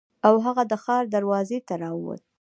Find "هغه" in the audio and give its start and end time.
0.45-0.63